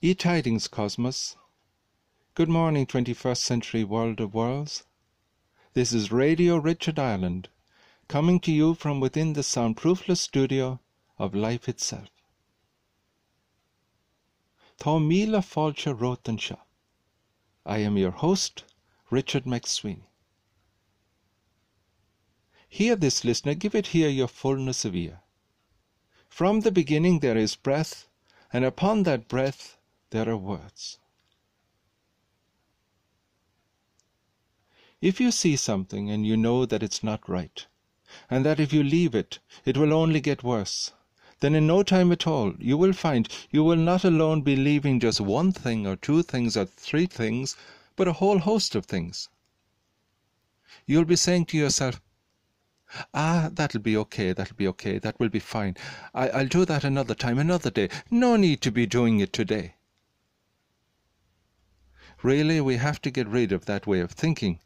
[0.00, 1.34] E Tidings Cosmos.
[2.36, 4.84] Good morning, 21st century world of worlds.
[5.74, 7.48] This is Radio Richard Ireland,
[8.06, 10.78] coming to you from within the soundproofless studio
[11.18, 12.10] of life itself.
[14.78, 16.56] Tá míle fáilte.
[17.66, 18.62] I am your host,
[19.10, 20.06] Richard McSweeney.
[22.68, 25.22] Hear this, listener, give it here your fullness of ear.
[26.28, 28.06] From the beginning there is breath,
[28.52, 29.74] and upon that breath
[30.10, 30.98] there are words.
[35.00, 37.66] If you see something and you know that it's not right,
[38.28, 40.92] and that if you leave it, it will only get worse,
[41.40, 44.98] then in no time at all you will find you will not alone be leaving
[44.98, 47.56] just one thing or two things or three things,
[47.94, 49.28] but a whole host of things.
[50.86, 52.00] You'll be saying to yourself,
[53.12, 55.76] Ah, that'll be okay, that'll be okay, that will be fine.
[56.14, 57.90] I, I'll do that another time, another day.
[58.10, 59.74] No need to be doing it today.
[62.22, 64.58] Really, we have to get rid of that way of thinking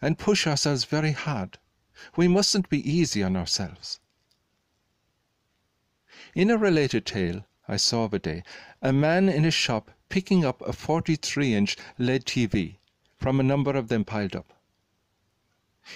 [0.00, 1.58] and push ourselves very hard.
[2.16, 4.00] We mustn't be easy on ourselves.
[6.34, 8.44] In a related tale I saw of a day,
[8.80, 12.76] a man in a shop picking up a 43 inch LED TV
[13.16, 14.54] from a number of them piled up.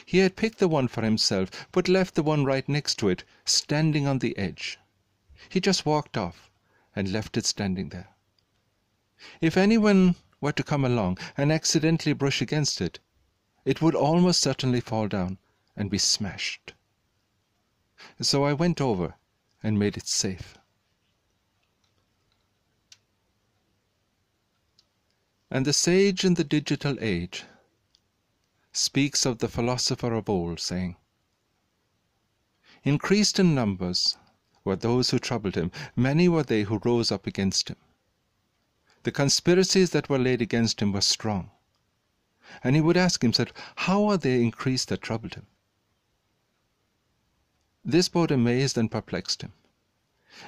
[0.04, 3.22] He had picked the one for himself, but left the one right next to it
[3.44, 4.78] standing on the edge.
[5.48, 6.50] He just walked off
[6.96, 8.08] and left it standing there.
[9.40, 12.98] If anyone were to come along and accidentally brush against it,
[13.64, 15.38] it would almost certainly fall down
[15.74, 16.74] and be smashed.
[18.20, 19.14] So I went over
[19.62, 20.58] and made it safe.
[25.50, 27.44] And the sage in the digital age
[28.70, 30.96] speaks of the philosopher of old, saying,
[32.82, 34.18] Increased in numbers
[34.62, 37.76] were those who troubled him, many were they who rose up against him.
[39.04, 41.50] The conspiracies that were laid against him were strong.
[42.62, 45.46] And he would ask himself, how are they increased that troubled him?
[47.84, 49.52] This both amazed and perplexed him.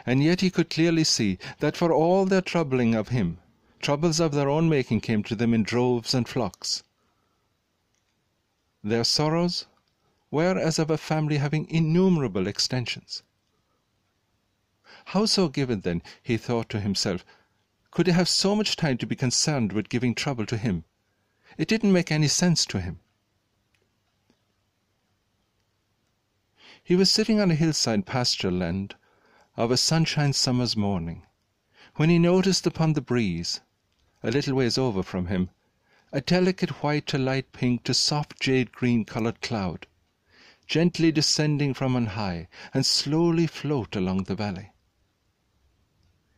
[0.06, 3.38] And yet he could clearly see that for all their troubling of him,
[3.80, 6.82] troubles of their own making came to them in droves and flocks.
[8.82, 9.66] Their sorrows
[10.30, 13.22] were as of a family having innumerable extensions.
[15.06, 17.24] How so given, then, he thought to himself,
[17.90, 20.84] could he have so much time to be concerned with giving trouble to him?
[21.56, 23.00] It didn't make any sense to him.
[26.82, 28.94] He was sitting on a hillside pasture land
[29.56, 31.26] of a sunshine summer's morning,
[31.96, 33.60] when he noticed upon the breeze,
[34.22, 35.50] a little ways over from him,
[36.12, 39.86] a delicate white to light pink to soft jade green coloured cloud,
[40.66, 44.72] gently descending from on high and slowly float along the valley.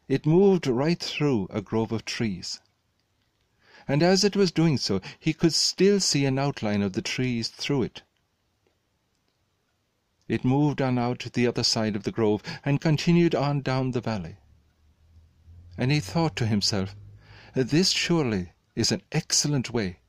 [0.09, 2.61] It moved right through a grove of trees.
[3.87, 7.49] And as it was doing so, he could still see an outline of the trees
[7.49, 8.03] through it.
[10.27, 13.91] It moved on out to the other side of the grove and continued on down
[13.91, 14.37] the valley.
[15.77, 16.97] And he thought to himself,
[17.55, 20.01] this surely is an excellent way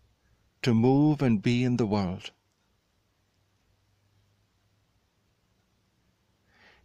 [0.61, 2.31] to move and be in the world.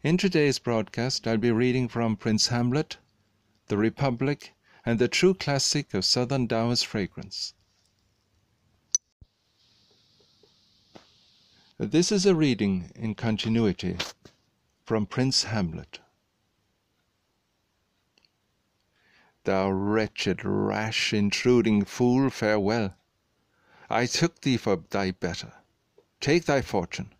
[0.03, 2.99] In today's broadcast, I'll be reading from Prince Hamlet
[3.69, 4.55] the Republic,
[4.85, 7.55] and the true classic of Southern Taoist fragrance.
[11.79, 13.97] This is a reading in continuity
[14.85, 15.99] from Prince Hamlet.
[19.45, 22.95] Thou wretched, rash, intruding fool, farewell.
[23.91, 25.53] I took thee for thy better.
[26.21, 27.13] Take thy fortune.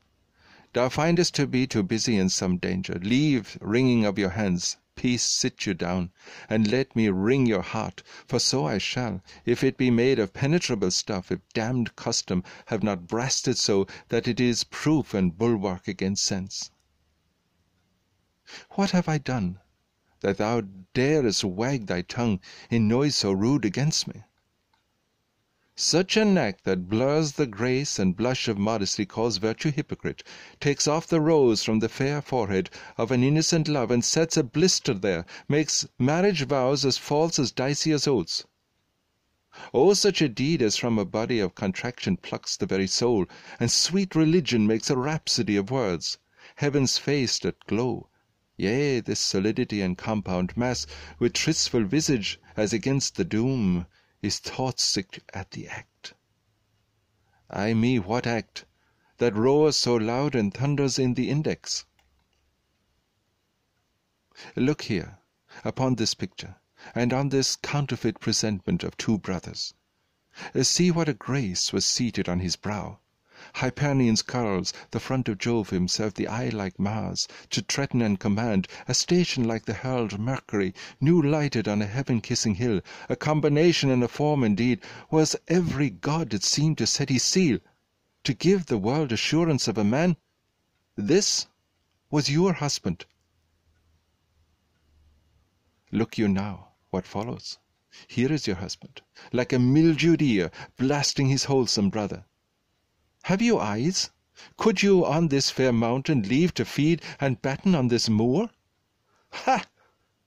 [0.73, 2.95] Thou findest to be too busy in some danger.
[2.95, 6.13] Leave wringing of your hands peace sit you down,
[6.49, 10.33] and let me wring your heart, for so I shall, if it be made of
[10.33, 15.37] penetrable stuff, if damned custom have not brasted it so that it is proof and
[15.37, 16.71] bulwark against sense.
[18.77, 19.59] What have I done,
[20.21, 20.63] that thou
[20.95, 22.39] darest wag thy tongue
[22.71, 24.23] in noise so rude against me?
[25.77, 30.23] Such a neck that blurs the grace and blush of modesty calls virtue hypocrite,
[30.61, 34.45] takes off the rose from the fair forehead of an innocent love, and sets a
[34.45, 38.45] blister there, makes marriage vows as false as Dicey's oaths.
[39.73, 43.27] Oh, such a deed as from a body of contraction plucks the very soul,
[43.59, 46.19] and sweet religion makes a rhapsody of words,
[46.55, 48.09] heaven's face that glow,
[48.57, 50.87] yea, this solidity and compound mass,
[51.19, 53.87] with tristful visage as against the doom,
[54.25, 56.15] is thought sick at the act.
[57.51, 58.65] Ay me, what act,
[59.19, 61.85] that roars so loud and thunders in the index?
[64.57, 65.19] Look here,
[65.63, 66.57] upon this picture,
[66.95, 69.75] and on this counterfeit presentment of two brothers.
[70.63, 73.01] See what a grace was seated on his brow!
[73.59, 78.67] Hyperion's curls, the front of Jove himself, the eye like Mars, to threaten and command,
[78.89, 83.91] a station like the herald Mercury, new lighted on a heaven kissing hill, a combination
[83.91, 87.61] and a form indeed, was every god it seemed to set his seal,
[88.25, 90.17] to give the world assurance of a man.
[90.97, 91.47] This
[92.11, 93.07] was your husband.
[95.93, 97.59] Look you now what follows.
[98.09, 99.03] Here is your husband,
[99.33, 102.25] like a mildewed ear, blasting his wholesome brother.
[103.29, 104.11] Have you eyes?
[104.59, 108.51] Could you on this fair mountain leave to feed and batten on this moor?
[109.31, 109.65] Ha!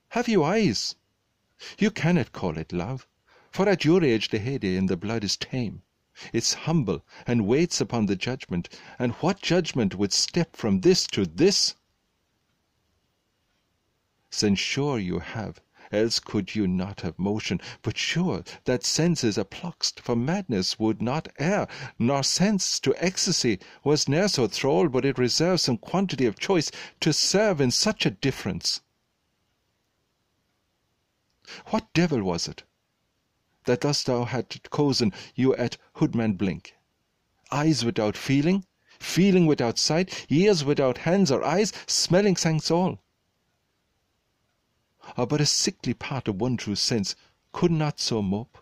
[0.08, 0.96] Have you eyes?
[1.78, 3.06] You cannot call it love,
[3.52, 5.82] for at your age the heyday in the blood is tame.
[6.32, 8.68] It's humble and waits upon the judgment,
[8.98, 11.76] and what judgment would step from this to this?
[14.28, 17.60] Since sure you have else could you not have motion.
[17.82, 19.38] But sure that senses
[20.00, 21.66] for madness would not err,
[21.98, 26.70] nor sense to ecstasy was ne'er so thrall, but it reserves some quantity of choice
[27.00, 28.82] to serve in such a difference.
[31.68, 32.64] What devil was it
[33.64, 36.74] that thus thou had cozen you at Hoodman Blink?
[37.50, 38.66] Eyes without feeling,
[38.98, 43.00] feeling without sight, ears without hands or eyes, smelling thanks all
[45.16, 47.16] are but a sickly part of one true sense,
[47.52, 48.58] could not so mope.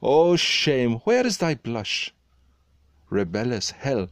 [0.00, 2.14] O shame, where is thy blush?
[3.10, 4.08] Rebellious hell,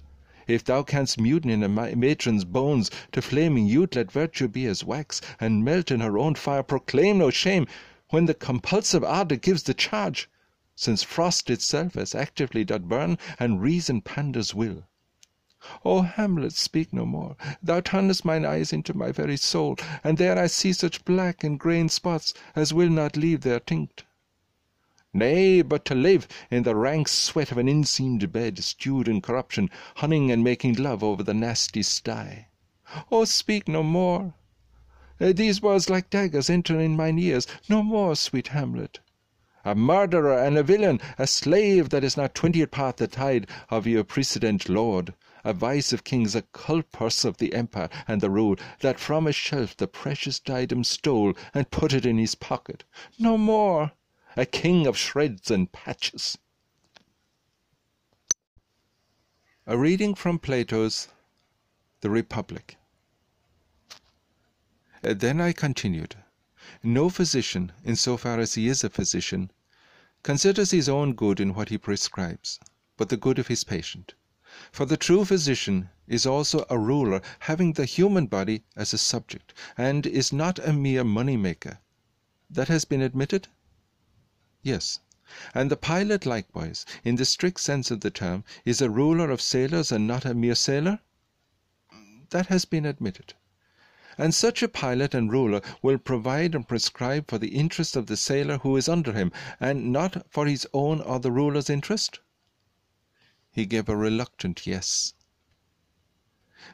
[0.46, 4.82] if thou canst mutiny in a matron's bones, to flaming youth let virtue be as
[4.82, 7.66] wax, and melt in her own fire, proclaim no shame
[8.10, 10.28] when the compulsive ardour gives the charge,
[10.74, 14.82] since frost itself as actively doth burn, and reason panders will.
[15.84, 17.36] O Hamlet, speak no more!
[17.62, 21.56] Thou turnest mine eyes into my very soul, and there I see such black and
[21.56, 24.02] grained spots as will not leave their tinct.
[25.14, 29.70] Nay, but to live in the rank sweat of an inseamed bed, stewed in corruption,
[29.94, 32.48] hunting and making love over the nasty sty.
[33.12, 34.34] O speak no more!
[35.20, 37.46] Uh, these words like daggers enter in mine ears.
[37.68, 38.98] No more, sweet Hamlet!
[39.64, 43.86] A murderer and a villain, a slave that is not twentieth part the tide of
[43.86, 45.14] your precedent lord
[45.44, 49.32] a vice of kings, a culpers of the empire and the rule, that from a
[49.32, 52.84] shelf the precious diadem stole and put it in his pocket.
[53.18, 53.92] No more!
[54.36, 56.38] A king of shreds and patches.
[59.66, 61.08] A reading from Plato's
[62.00, 62.76] The Republic.
[65.02, 66.16] Then I continued,
[66.82, 69.50] No physician, in so far as he is a physician,
[70.22, 72.60] considers his own good in what he prescribes,
[72.96, 74.14] but the good of his patient.
[74.70, 79.54] For the true physician is also a ruler, having the human body as a subject,
[79.78, 81.78] and is not a mere money maker.
[82.50, 83.48] That has been admitted?
[84.62, 85.00] Yes.
[85.54, 89.40] And the pilot likewise, in the strict sense of the term, is a ruler of
[89.40, 91.00] sailors and not a mere sailor?
[92.28, 93.32] That has been admitted.
[94.18, 98.18] And such a pilot and ruler will provide and prescribe for the interest of the
[98.18, 102.20] sailor who is under him, and not for his own or the ruler's interest?
[103.54, 105.12] He gave a reluctant yes.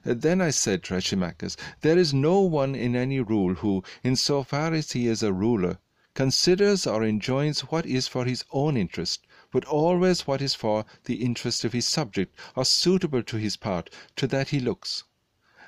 [0.05, 4.73] Then I said, Thrasymachus, there is no one in any rule who, in so far
[4.73, 5.79] as he is a ruler,
[6.15, 11.17] considers or enjoins what is for his own interest, but always what is for the
[11.17, 15.03] interest of his subject, or suitable to his part, to that he looks,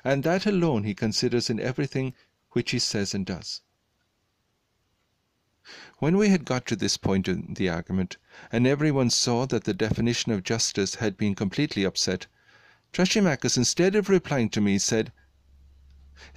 [0.05, 2.13] and that alone he considers in everything
[2.51, 3.59] which he says and does.
[5.99, 8.17] When we had got to this point in the argument,
[8.51, 12.25] and every one saw that the definition of justice had been completely upset,
[12.93, 15.13] Thrasymachus, instead of replying to me, said,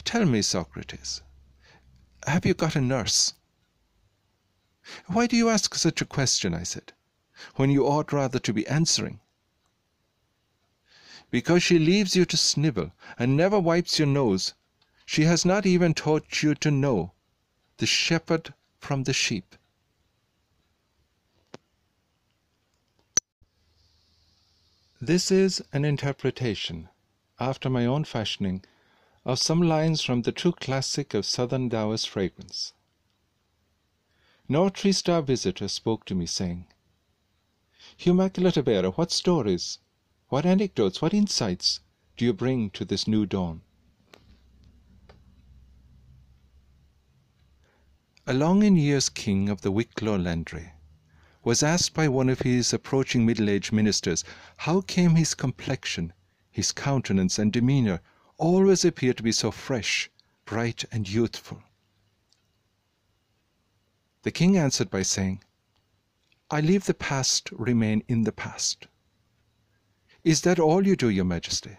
[0.04, 1.22] Tell me, Socrates,
[2.26, 3.32] have you got a nurse?
[5.06, 6.92] Why do you ask such a question, I said,
[7.54, 9.20] when you ought rather to be answering?
[11.30, 14.52] Because she leaves you to snivel, and never wipes your nose.
[15.06, 17.12] She has not even taught you to know.
[17.78, 18.52] The shepherd
[18.84, 19.56] from the sheep.
[25.00, 26.90] This is an interpretation,
[27.40, 28.62] after my own fashioning,
[29.24, 32.74] of some lines from the true classic of Southern Taoist fragrance.
[34.50, 36.66] No three star visitor spoke to me, saying,
[38.00, 39.78] Immaculate Abera, what stories,
[40.28, 41.80] what anecdotes, what insights
[42.18, 43.62] do you bring to this new dawn?
[48.26, 50.72] A long in years king of the Wicklow Landry
[51.42, 54.24] was asked by one of his approaching middle aged ministers
[54.56, 56.14] how came his complexion,
[56.50, 58.00] his countenance, and demeanour
[58.38, 60.10] always appear to be so fresh,
[60.46, 61.62] bright, and youthful.
[64.22, 65.44] The king answered by saying,
[66.50, 68.86] I leave the past remain in the past.
[70.22, 71.76] Is that all you do, your majesty?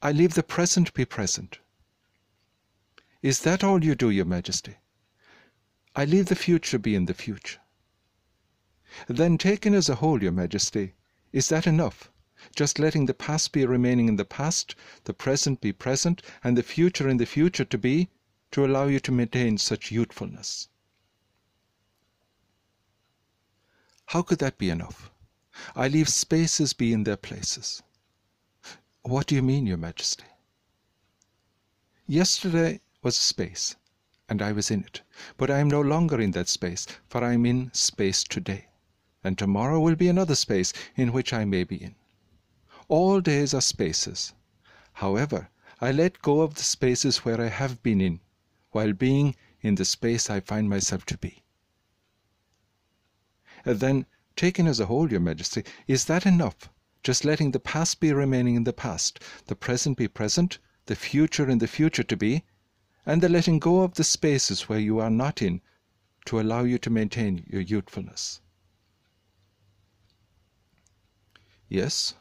[0.00, 1.58] I leave the present be present.
[3.22, 4.76] Is that all you do, your majesty?
[5.96, 7.60] I leave the future be in the future.
[9.08, 10.94] Then, taken as a whole, your majesty,
[11.32, 12.10] is that enough?
[12.56, 16.62] Just letting the past be remaining in the past, the present be present, and the
[16.62, 18.08] future in the future to be,
[18.52, 20.68] to allow you to maintain such youthfulness.
[24.06, 25.10] How could that be enough?
[25.76, 27.82] I leave spaces be in their places.
[29.02, 30.24] What do you mean, Your Majesty?
[32.06, 33.76] Yesterday was a space,
[34.30, 35.02] and I was in it.
[35.36, 38.68] But I am no longer in that space, for I am in space today.
[39.24, 41.96] And tomorrow will be another space in which I may be in.
[42.86, 44.32] All days are spaces.
[44.94, 48.20] However, I let go of the spaces where I have been in,
[48.70, 51.42] while being in the space I find myself to be.
[53.64, 54.06] And then,
[54.36, 56.70] taken as a whole, Your Majesty, is that enough?
[57.02, 61.50] Just letting the past be remaining in the past, the present be present, the future
[61.50, 62.44] in the future to be,
[63.06, 65.60] and the letting go of the spaces where you are not in
[66.26, 68.40] to allow you to maintain your youthfulness.
[71.68, 72.14] Yes,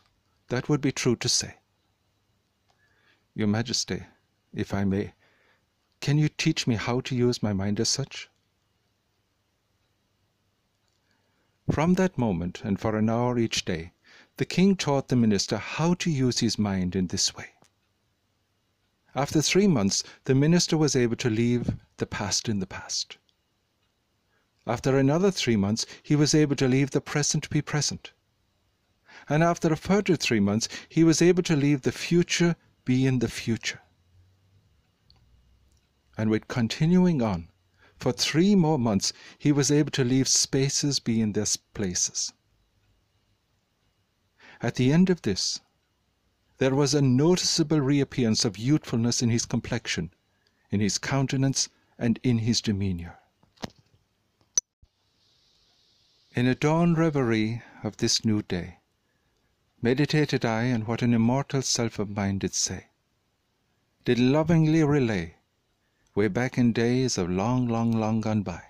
[0.47, 1.55] that would be true to say.
[3.33, 4.03] Your Majesty,
[4.53, 5.13] if I may,
[6.01, 8.29] can you teach me how to use my mind as such?
[11.71, 13.93] From that moment, and for an hour each day,
[14.37, 17.53] the king taught the minister how to use his mind in this way.
[19.15, 23.17] After three months, the minister was able to leave the past in the past.
[24.67, 28.11] After another three months, he was able to leave the present be present.
[29.27, 33.19] And after a further three months, he was able to leave the future be in
[33.19, 33.81] the future.
[36.17, 37.49] And with continuing on,
[37.97, 42.31] for three more months, he was able to leave spaces be in their places.
[44.61, 45.61] At the end of this,
[46.59, 50.13] there was a noticeable reappearance of youthfulness in his complexion,
[50.69, 53.17] in his countenance, and in his demeanour.
[56.35, 58.79] In a dawn reverie of this new day,
[59.81, 62.87] meditated I on what an immortal self of mine did say,
[64.03, 65.35] did lovingly relay,
[66.13, 68.63] way back in days of long, long, long gone by.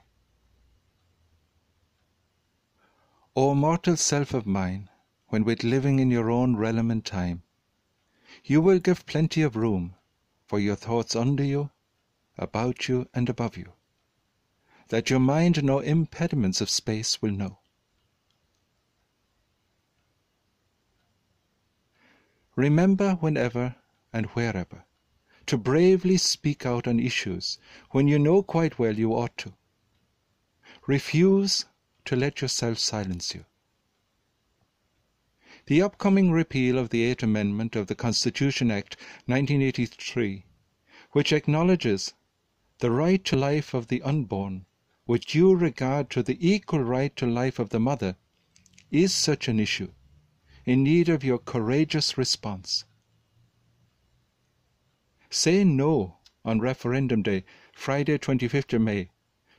[3.36, 4.90] O mortal self of mine,
[5.30, 7.42] when with living in your own realm and time,
[8.44, 9.96] you will give plenty of room
[10.46, 11.70] for your thoughts under you,
[12.38, 13.74] about you, and above you,
[14.88, 17.60] that your mind no impediments of space will know.
[22.56, 23.76] Remember whenever
[24.12, 24.84] and wherever
[25.46, 27.58] to bravely speak out on issues
[27.90, 29.54] when you know quite well you ought to.
[30.86, 31.66] Refuse
[32.06, 33.46] to let yourself silence you.
[35.70, 38.98] The upcoming repeal of the Eighth Amendment of the Constitution Act
[39.28, 40.44] 1983,
[41.12, 42.16] which acknowledges
[42.80, 44.66] the right to life of the unborn
[45.06, 48.16] with due regard to the equal right to life of the mother,
[48.90, 49.92] is such an issue
[50.66, 52.86] in need of your courageous response.
[55.30, 59.12] Say no on referendum day, Friday 25th of May,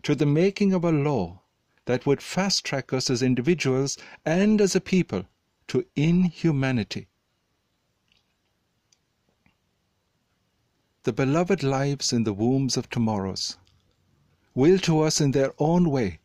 [0.03, 1.43] to the making of a law
[1.85, 5.27] that would fast track us as individuals and as a people
[5.71, 7.07] to inhumanity.
[11.05, 13.57] The beloved lives in the wombs of tomorrows
[14.53, 16.19] will to us in their own way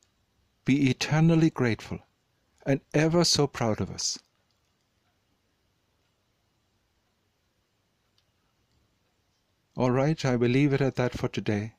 [0.66, 2.00] be eternally grateful
[2.66, 4.18] and ever so proud of us.
[9.78, 11.76] All right, I will leave it at that for today.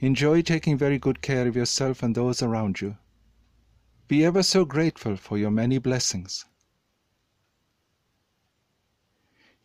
[0.00, 2.98] Enjoy taking very good care of yourself and those around you.
[4.06, 6.44] Be ever so grateful for your many blessings.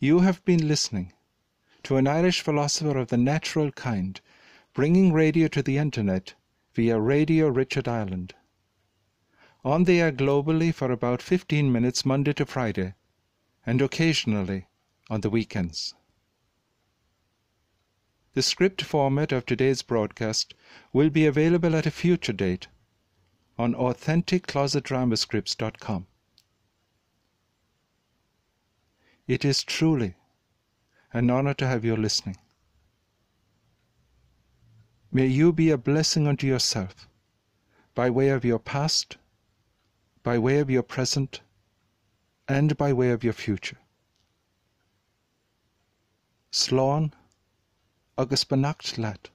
[0.01, 1.11] You have been listening
[1.83, 4.21] to an Irish philosopher of the natural kind,
[4.73, 6.35] bringing radio to the internet
[6.73, 8.33] via Radio Richard Ireland.
[9.65, 12.93] On the air globally for about 15 minutes Monday to Friday,
[13.65, 14.67] and occasionally
[15.09, 15.93] on the weekends.
[18.35, 20.53] The script format of today's broadcast
[20.93, 22.69] will be available at a future date
[23.57, 26.07] on AuthenticClosetDramascripts.com.
[29.29, 30.15] It is truly
[31.13, 32.37] an honor to have you listening.
[35.11, 37.07] May you be a blessing unto yourself
[37.93, 39.17] by way of your past,
[40.23, 41.41] by way of your present,
[42.47, 43.77] and by way of your future.
[46.51, 47.13] Slán
[48.17, 49.29] agus beannacht leat.